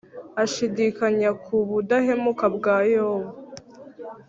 Ashidikanya 0.43 1.29
ku 1.43 1.55
budahemuka 1.69 2.45
bwa 2.55 2.77
Yobu 2.93 3.29